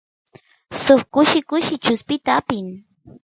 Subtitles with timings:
[0.83, 2.67] suk kushi kushi chuspita apin